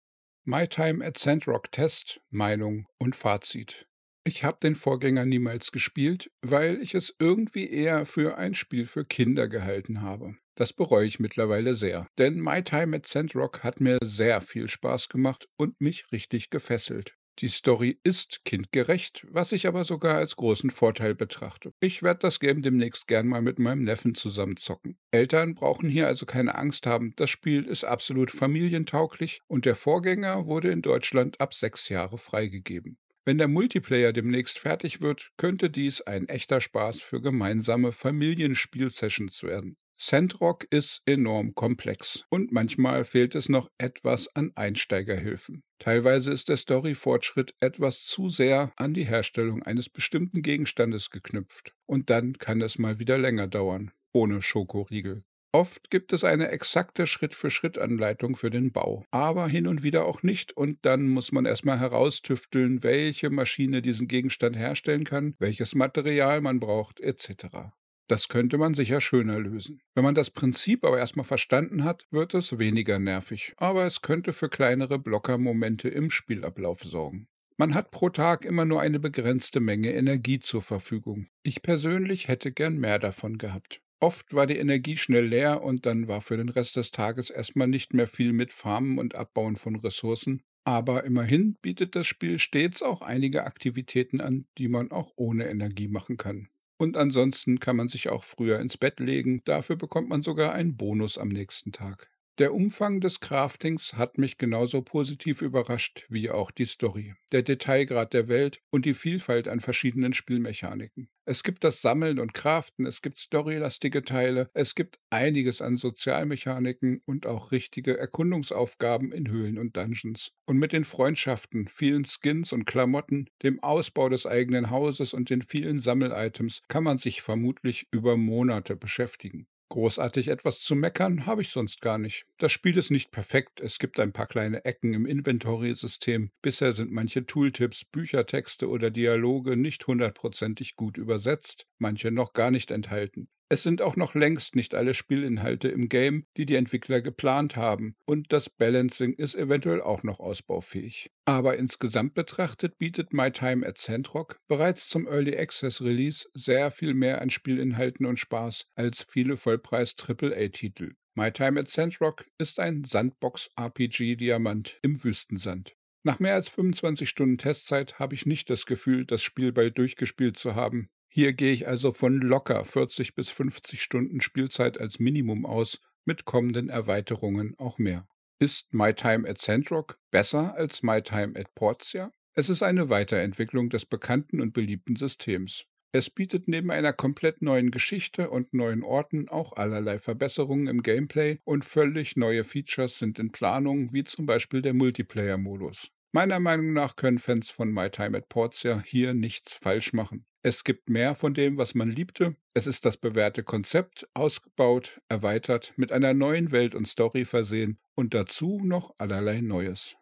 My 0.47 0.67
Time 0.67 1.05
at 1.05 1.19
Sandrock 1.19 1.71
Test, 1.71 2.23
Meinung 2.31 2.87
und 2.99 3.15
Fazit. 3.15 3.87
Ich 4.25 4.43
habe 4.43 4.57
den 4.63 4.75
Vorgänger 4.75 5.27
niemals 5.27 5.71
gespielt, 5.71 6.31
weil 6.41 6.81
ich 6.81 6.95
es 6.95 7.15
irgendwie 7.19 7.69
eher 7.69 8.07
für 8.07 8.39
ein 8.39 8.55
Spiel 8.55 8.87
für 8.87 9.05
Kinder 9.05 9.49
gehalten 9.49 10.01
habe. 10.01 10.37
Das 10.55 10.73
bereue 10.73 11.05
ich 11.05 11.21
mittlerweile 11.21 11.75
sehr, 11.75 12.07
denn 12.17 12.41
My 12.41 12.63
Time 12.63 12.97
at 12.97 13.07
Sandrock 13.07 13.63
hat 13.63 13.81
mir 13.81 13.99
sehr 14.03 14.41
viel 14.41 14.69
Spaß 14.69 15.11
gemacht 15.11 15.47
und 15.59 15.79
mich 15.79 16.11
richtig 16.11 16.49
gefesselt. 16.49 17.17
Die 17.39 17.49
Story 17.49 17.99
ist 18.03 18.45
kindgerecht, 18.45 19.27
was 19.31 19.53
ich 19.53 19.67
aber 19.67 19.85
sogar 19.85 20.17
als 20.17 20.37
großen 20.37 20.71
Vorteil 20.71 21.15
betrachte. 21.15 21.73
Ich 21.81 22.03
werde 22.03 22.21
das 22.21 22.41
Game 22.41 22.61
demnächst 22.61 23.07
gern 23.07 23.29
mal 23.29 23.41
mit 23.41 23.59
meinem 23.59 23.83
Neffen 23.83 24.15
zusammen 24.15 24.57
zocken. 24.57 24.99
Eltern 25.11 25.55
brauchen 25.55 25.89
hier 25.89 26.07
also 26.07 26.27
keine 26.27 26.55
Angst 26.57 26.87
haben, 26.87 27.15
das 27.17 27.31
Spiel 27.31 27.65
ist 27.65 27.85
absolut 27.85 28.31
familientauglich 28.31 29.41
und 29.47 29.65
der 29.65 29.77
Vorgänger 29.77 30.47
wurde 30.47 30.71
in 30.71 30.83
Deutschland 30.83 31.41
ab 31.41 31.55
sechs 31.55 31.89
Jahre 31.89 32.19
freigegeben. 32.19 32.99
Wenn 33.25 33.39
der 33.39 33.49
Multiplayer 33.49 34.13
demnächst 34.13 34.59
fertig 34.59 35.01
wird, 35.01 35.31
könnte 35.37 35.71
dies 35.71 36.01
ein 36.01 36.29
echter 36.29 36.61
Spaß 36.61 37.01
für 37.01 37.21
gemeinsame 37.21 37.93
Familienspielsessions 37.93 39.43
werden. 39.43 39.77
Sandrock 40.03 40.67
ist 40.71 41.03
enorm 41.05 41.55
komplex 41.55 42.25
und 42.31 42.53
manchmal 42.53 43.05
fehlt 43.05 43.35
es 43.35 43.51
noch 43.51 43.71
etwas 43.77 44.35
an 44.35 44.51
Einsteigerhilfen. 44.55 45.63
Teilweise 45.79 46.33
ist 46.33 46.49
der 46.49 46.57
Story-Fortschritt 46.57 47.55
etwas 47.61 48.07
zu 48.07 48.31
sehr 48.31 48.73
an 48.77 48.95
die 48.95 49.05
Herstellung 49.05 49.63
eines 49.63 49.91
bestimmten 49.91 50.41
Gegenstandes 50.41 51.11
geknüpft 51.11 51.75
und 51.85 52.09
dann 52.09 52.33
kann 52.39 52.63
es 52.63 52.79
mal 52.79 52.99
wieder 52.99 53.19
länger 53.19 53.47
dauern, 53.47 53.91
ohne 54.15 54.41
Schokoriegel. 54.41 55.23
Oft 55.53 55.91
gibt 55.91 56.15
es 56.15 56.25
eine 56.25 56.49
exakte 56.49 57.07
Schritt-für-Schritt-Anleitung 57.07 58.37
für 58.37 58.49
den 58.49 58.73
Bau, 58.73 59.05
aber 59.11 59.49
hin 59.49 59.67
und 59.67 59.83
wieder 59.83 60.07
auch 60.07 60.23
nicht 60.23 60.57
und 60.57 60.79
dann 60.87 61.09
muss 61.09 61.31
man 61.31 61.45
erstmal 61.45 61.79
heraustüfteln, 61.79 62.83
welche 62.83 63.29
Maschine 63.29 63.83
diesen 63.83 64.09
Gegenstand 64.09 64.57
herstellen 64.57 65.05
kann, 65.05 65.35
welches 65.39 65.75
Material 65.75 66.41
man 66.41 66.59
braucht, 66.59 67.01
etc. 67.01 67.75
Das 68.11 68.27
könnte 68.27 68.59
man 68.59 68.75
sicher 68.75 69.01
schöner 69.01 69.39
lösen. 69.39 69.83
Wenn 69.95 70.03
man 70.03 70.17
das 70.17 70.33
Prinzip 70.33 70.85
aber 70.85 70.99
erstmal 70.99 71.25
verstanden 71.25 71.85
hat, 71.85 72.09
wird 72.11 72.35
es 72.35 72.59
weniger 72.59 72.99
nervig, 72.99 73.55
aber 73.57 73.87
es 73.87 74.03
könnte 74.03 74.33
für 74.33 74.49
kleinere 74.49 74.99
Blockermomente 74.99 75.89
im 75.89 76.11
Spielablauf 76.11 76.83
sorgen. 76.83 77.29
Man 77.57 77.73
hat 77.73 77.93
pro 77.93 78.09
Tag 78.09 78.45
immer 78.45 78.65
nur 78.65 78.81
eine 78.81 78.99
begrenzte 78.99 79.61
Menge 79.61 79.93
Energie 79.93 80.41
zur 80.41 80.61
Verfügung. 80.61 81.29
Ich 81.45 81.63
persönlich 81.63 82.27
hätte 82.27 82.51
gern 82.51 82.79
mehr 82.79 82.99
davon 82.99 83.39
gehabt. 83.39 83.81
Oft 84.01 84.35
war 84.35 84.49
die 84.49 84.59
Energie 84.59 84.97
schnell 84.97 85.27
leer 85.27 85.63
und 85.63 85.87
dann 85.87 86.09
war 86.09 86.21
für 86.21 86.37
den 86.37 86.49
Rest 86.49 86.75
des 86.75 86.91
Tages 86.91 87.31
erstmal 87.31 87.69
nicht 87.69 87.95
mehr 87.95 88.09
viel 88.09 88.33
mit 88.33 88.53
Farmen 88.53 88.99
und 88.99 89.15
Abbauen 89.15 89.55
von 89.55 89.77
Ressourcen. 89.77 90.43
Aber 90.65 91.05
immerhin 91.05 91.59
bietet 91.63 91.95
das 91.95 92.09
Spiel 92.09 92.41
stets 92.41 92.83
auch 92.83 93.03
einige 93.03 93.45
Aktivitäten 93.45 94.21
an, 94.21 94.47
die 94.59 94.67
man 94.67 94.91
auch 94.91 95.13
ohne 95.15 95.49
Energie 95.49 95.87
machen 95.87 96.17
kann. 96.17 96.49
Und 96.81 96.97
ansonsten 96.97 97.61
kann 97.61 97.77
man 97.77 97.89
sich 97.89 98.09
auch 98.09 98.25
früher 98.25 98.59
ins 98.59 98.77
Bett 98.77 98.99
legen, 98.99 99.41
dafür 99.45 99.77
bekommt 99.77 100.09
man 100.09 100.23
sogar 100.25 100.53
einen 100.53 100.77
Bonus 100.77 101.17
am 101.17 101.29
nächsten 101.29 101.71
Tag. 101.71 102.11
Der 102.41 102.55
Umfang 102.55 103.03
des 103.03 103.21
Craftings 103.21 103.99
hat 103.99 104.17
mich 104.17 104.39
genauso 104.39 104.81
positiv 104.81 105.43
überrascht 105.43 106.07
wie 106.09 106.31
auch 106.31 106.51
die 106.51 106.65
Story, 106.65 107.13
der 107.33 107.43
Detailgrad 107.43 108.15
der 108.15 108.29
Welt 108.29 108.63
und 108.71 108.87
die 108.87 108.95
Vielfalt 108.95 109.47
an 109.47 109.61
verschiedenen 109.61 110.15
Spielmechaniken. 110.15 111.11
Es 111.27 111.43
gibt 111.43 111.65
das 111.65 111.83
Sammeln 111.83 112.19
und 112.19 112.33
Craften, 112.33 112.87
es 112.87 113.03
gibt 113.03 113.19
storylastige 113.19 114.05
Teile, 114.05 114.49
es 114.55 114.75
gibt 114.75 115.01
einiges 115.11 115.61
an 115.61 115.77
Sozialmechaniken 115.77 117.03
und 117.05 117.27
auch 117.27 117.53
richtige 117.53 117.99
Erkundungsaufgaben 117.99 119.13
in 119.13 119.29
Höhlen 119.29 119.59
und 119.59 119.77
Dungeons. 119.77 120.33
Und 120.47 120.57
mit 120.57 120.73
den 120.73 120.85
Freundschaften, 120.85 121.69
vielen 121.69 122.07
Skins 122.07 122.55
und 122.55 122.65
Klamotten, 122.65 123.29
dem 123.43 123.63
Ausbau 123.63 124.09
des 124.09 124.25
eigenen 124.25 124.71
Hauses 124.71 125.13
und 125.13 125.29
den 125.29 125.43
vielen 125.43 125.79
Sammelitems 125.79 126.63
kann 126.69 126.85
man 126.85 126.97
sich 126.97 127.21
vermutlich 127.21 127.87
über 127.91 128.17
Monate 128.17 128.77
beschäftigen. 128.77 129.47
Großartig 129.71 130.29
etwas 130.29 130.61
zu 130.61 130.75
meckern 130.75 131.25
habe 131.25 131.41
ich 131.41 131.49
sonst 131.49 131.81
gar 131.81 131.97
nicht. 131.97 132.27
Das 132.39 132.53
Spiel 132.53 132.77
ist 132.77 132.91
nicht 132.91 133.11
perfekt, 133.11 133.61
es 133.61 133.79
gibt 133.79 133.99
ein 133.99 134.13
paar 134.13 134.27
kleine 134.27 134.65
Ecken 134.67 134.93
im 134.93 135.07
Inventory-System. 135.07 136.31
Bisher 136.43 136.73
sind 136.75 136.91
manche 136.93 137.25
Tooltips, 137.25 137.87
Büchertexte 137.87 138.69
oder 138.69 138.91
Dialoge 138.91 139.57
nicht 139.57 139.87
hundertprozentig 139.87 140.77
gut 140.77 140.99
übersetzt, 140.99 141.67
manche 141.79 142.11
noch 142.11 142.35
gar 142.35 142.51
nicht 142.51 142.71
enthalten. 142.71 143.29
Es 143.53 143.65
sind 143.65 143.83
auch 143.83 143.97
noch 143.97 144.15
längst 144.15 144.55
nicht 144.55 144.77
alle 144.77 144.95
Spielinhalte 144.95 145.67
im 145.67 145.89
Game, 145.89 146.25
die 146.37 146.47
die 146.47 146.55
Entwickler 146.55 147.01
geplant 147.01 147.57
haben, 147.57 147.97
und 148.05 148.33
das 148.33 148.49
Balancing 148.49 149.13
ist 149.13 149.35
eventuell 149.35 149.83
auch 149.83 150.05
noch 150.05 150.21
ausbaufähig. 150.21 151.11
Aber 151.25 151.57
insgesamt 151.57 152.15
betrachtet 152.15 152.79
bietet 152.79 153.13
My 153.13 153.33
Time 153.33 153.67
at 153.67 153.77
Sandrock 153.77 154.39
bereits 154.47 154.89
zum 154.89 155.09
Early 155.09 155.37
Access 155.37 155.83
Release 155.83 156.29
sehr 156.33 156.71
viel 156.71 156.95
mehr 156.95 157.21
an 157.21 157.29
Spielinhalten 157.29 158.07
und 158.07 158.21
Spaß 158.21 158.69
als 158.77 159.03
viele 159.03 159.37
Vollpreis 159.37 159.97
AAA-Titel. 159.99 160.95
My 161.17 161.33
Time 161.33 161.59
at 161.59 161.67
Sandrock 161.67 162.27
ist 162.39 162.61
ein 162.61 162.85
Sandbox-RPG-Diamant 162.85 164.79
im 164.83 165.03
Wüstensand. 165.03 165.75
Nach 166.05 166.21
mehr 166.21 166.35
als 166.35 166.49
25 166.49 167.09
Stunden 167.09 167.37
Testzeit 167.37 167.99
habe 167.99 168.15
ich 168.15 168.27
nicht 168.27 168.49
das 168.49 168.65
Gefühl, 168.65 169.07
das 169.07 169.25
Spiel 169.25 169.51
bald 169.51 169.77
durchgespielt 169.77 170.37
zu 170.37 170.55
haben. 170.55 170.89
Hier 171.13 171.33
gehe 171.33 171.53
ich 171.53 171.67
also 171.67 171.93
von 171.93 172.21
locker 172.21 172.65
40 172.65 173.17
bis 173.17 173.31
50 173.31 173.83
Stunden 173.83 174.21
Spielzeit 174.21 174.81
als 174.81 175.01
Minimum 175.01 175.45
aus, 175.45 175.81
mit 176.05 176.25
kommenden 176.25 176.69
Erweiterungen 176.69 177.55
auch 177.59 177.79
mehr. 177.79 178.07
Ist 178.39 178.73
My 178.73 178.95
Time 178.95 179.29
at 179.29 179.41
Sandrock 179.41 179.99
besser 180.13 180.55
als 180.55 180.85
My 180.85 181.03
Time 181.03 181.39
at 181.39 181.53
Portia? 181.57 182.13
Es 182.35 182.49
ist 182.49 182.63
eine 182.63 182.91
Weiterentwicklung 182.91 183.71
des 183.71 183.87
bekannten 183.87 184.41
und 184.41 184.53
beliebten 184.53 184.95
Systems. 184.95 185.67
Es 185.91 186.11
bietet 186.11 186.47
neben 186.47 186.71
einer 186.71 186.93
komplett 186.93 187.43
neuen 187.43 187.73
Geschichte 187.73 188.31
und 188.31 188.55
neuen 188.55 188.85
Orten 188.85 189.29
auch 189.29 189.55
allerlei 189.55 189.99
Verbesserungen 189.99 190.69
im 190.69 190.85
Gameplay 190.85 191.41
und 191.43 191.65
völlig 191.65 192.17
neue 192.17 192.45
Features 192.45 192.99
sind 192.99 193.19
in 193.19 193.33
Planung, 193.33 193.93
wie 193.93 194.05
zum 194.05 194.27
Beispiel 194.27 194.63
der 194.63 194.75
Multiplayer-Modus. 194.75 195.91
Meiner 196.13 196.41
Meinung 196.41 196.73
nach 196.73 196.97
können 196.97 197.19
Fans 197.19 197.51
von 197.51 197.73
My 197.73 197.89
Time 197.89 198.19
at 198.19 198.29
Portia 198.29 198.83
hier 198.85 199.15
nichts 199.15 199.53
falsch 199.53 199.93
machen. 199.93 200.27
Es 200.43 200.65
gibt 200.65 200.89
mehr 200.89 201.15
von 201.15 201.35
dem, 201.35 201.57
was 201.57 201.75
man 201.75 201.91
liebte. 201.91 202.37
Es 202.55 202.67
ist 202.67 202.85
das 202.85 202.97
bewährte 202.97 203.45
Konzept, 203.45 204.09
ausgebaut, 204.15 205.01
erweitert, 205.09 205.73
mit 205.77 205.93
einer 205.93 206.15
neuen 206.15 206.51
Welt 206.51 206.75
und 206.75 206.89
Story 206.89 207.25
versehen 207.25 207.79
und 207.95 208.15
dazu 208.15 208.61
noch 208.65 208.95
allerlei 208.99 209.41
Neues. 209.41 209.97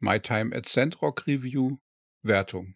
My 0.00 0.20
Time 0.20 0.54
at 0.54 0.68
Sandrock 0.68 1.26
Review 1.26 1.78
Wertung 2.22 2.74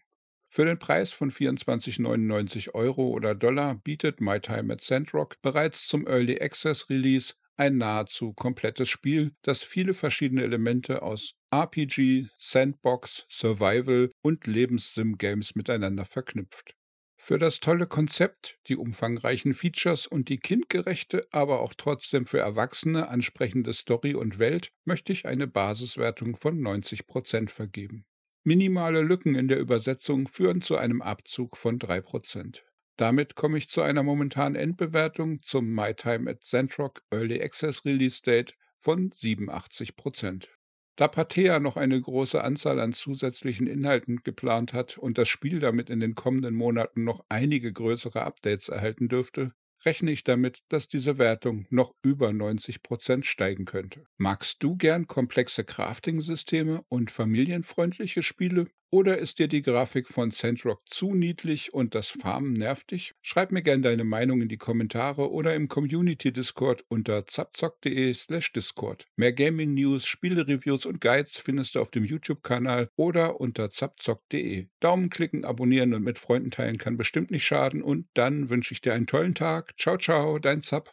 für 0.54 0.64
den 0.64 0.78
Preis 0.78 1.10
von 1.10 1.32
24,99 1.32 2.74
Euro 2.74 3.08
oder 3.08 3.34
Dollar 3.34 3.74
bietet 3.74 4.20
My 4.20 4.38
Time 4.38 4.72
at 4.72 4.82
Sandrock 4.82 5.42
bereits 5.42 5.88
zum 5.88 6.06
Early 6.06 6.40
Access 6.40 6.88
Release 6.88 7.34
ein 7.56 7.76
nahezu 7.76 8.32
komplettes 8.34 8.88
Spiel, 8.88 9.34
das 9.42 9.64
viele 9.64 9.94
verschiedene 9.94 10.44
Elemente 10.44 11.02
aus 11.02 11.34
RPG, 11.54 12.26
Sandbox, 12.36 13.26
Survival 13.30 14.10
und 14.22 14.46
Lebenssim-Games 14.48 15.54
miteinander 15.54 16.04
verknüpft. 16.04 16.74
Für 17.16 17.38
das 17.38 17.60
tolle 17.60 17.86
Konzept, 17.86 18.58
die 18.66 18.76
umfangreichen 18.76 19.54
Features 19.54 20.06
und 20.08 20.28
die 20.28 20.38
kindgerechte, 20.38 21.26
aber 21.30 21.60
auch 21.60 21.72
trotzdem 21.74 22.26
für 22.26 22.40
Erwachsene 22.40 23.08
ansprechende 23.08 23.72
Story 23.72 24.14
und 24.14 24.38
Welt 24.38 24.72
möchte 24.84 25.12
ich 25.12 25.26
eine 25.26 25.46
Basiswertung 25.46 26.36
von 26.36 26.60
90% 26.60 27.48
vergeben. 27.50 28.04
Minimale 28.42 29.00
Lücken 29.00 29.36
in 29.36 29.46
der 29.48 29.60
Übersetzung 29.60 30.26
führen 30.26 30.60
zu 30.60 30.76
einem 30.76 31.00
Abzug 31.02 31.56
von 31.56 31.78
3%. 31.78 32.62
Damit 32.96 33.36
komme 33.36 33.58
ich 33.58 33.70
zu 33.70 33.80
einer 33.80 34.02
momentanen 34.02 34.56
Endbewertung 34.56 35.40
zum 35.40 35.72
MyTime 35.72 36.28
at 36.30 36.42
Zentrock 36.42 37.02
Early 37.10 37.40
Access 37.40 37.84
Release 37.84 38.20
Date 38.22 38.56
von 38.80 39.10
87%. 39.10 40.48
Da 40.96 41.08
Patea 41.08 41.58
noch 41.58 41.76
eine 41.76 42.00
große 42.00 42.42
Anzahl 42.42 42.78
an 42.78 42.92
zusätzlichen 42.92 43.66
Inhalten 43.66 44.22
geplant 44.22 44.72
hat 44.72 44.96
und 44.96 45.18
das 45.18 45.28
Spiel 45.28 45.58
damit 45.58 45.90
in 45.90 45.98
den 46.00 46.14
kommenden 46.14 46.54
Monaten 46.54 47.02
noch 47.02 47.24
einige 47.28 47.72
größere 47.72 48.22
Updates 48.22 48.68
erhalten 48.68 49.08
dürfte, 49.08 49.52
rechne 49.84 50.12
ich 50.12 50.24
damit, 50.24 50.62
dass 50.68 50.86
diese 50.88 51.18
Wertung 51.18 51.66
noch 51.70 51.94
über 52.02 52.30
90% 52.30 53.24
steigen 53.24 53.64
könnte. 53.64 54.06
Magst 54.16 54.62
du 54.62 54.76
gern 54.76 55.06
komplexe 55.06 55.64
Crafting-Systeme 55.64 56.84
und 56.88 57.10
familienfreundliche 57.10 58.22
Spiele? 58.22 58.68
Oder 58.94 59.18
ist 59.18 59.40
dir 59.40 59.48
die 59.48 59.62
Grafik 59.62 60.06
von 60.06 60.30
Sandrock 60.30 60.82
zu 60.88 61.14
niedlich 61.14 61.74
und 61.74 61.96
das 61.96 62.12
Farmen 62.12 62.52
nervt 62.52 62.92
dich? 62.92 63.12
Schreib 63.22 63.50
mir 63.50 63.62
gerne 63.62 63.82
deine 63.82 64.04
Meinung 64.04 64.40
in 64.40 64.46
die 64.46 64.56
Kommentare 64.56 65.32
oder 65.32 65.52
im 65.56 65.66
Community-Discord 65.66 66.84
unter 66.86 67.26
zapzock.de 67.26 68.14
slash 68.14 68.52
Discord. 68.52 69.08
Mehr 69.16 69.32
Gaming-News, 69.32 70.06
Spiele-Reviews 70.06 70.86
und 70.86 71.00
Guides 71.00 71.38
findest 71.38 71.74
du 71.74 71.80
auf 71.80 71.90
dem 71.90 72.04
YouTube-Kanal 72.04 72.88
oder 72.94 73.40
unter 73.40 73.68
zapzock.de. 73.68 74.68
Daumen 74.78 75.10
klicken, 75.10 75.44
abonnieren 75.44 75.92
und 75.92 76.04
mit 76.04 76.20
Freunden 76.20 76.52
teilen 76.52 76.78
kann 76.78 76.96
bestimmt 76.96 77.32
nicht 77.32 77.44
schaden 77.44 77.82
und 77.82 78.06
dann 78.14 78.48
wünsche 78.48 78.74
ich 78.74 78.80
dir 78.80 78.94
einen 78.94 79.08
tollen 79.08 79.34
Tag. 79.34 79.74
Ciao, 79.76 79.98
ciao, 79.98 80.38
dein 80.38 80.62
Zap. 80.62 80.92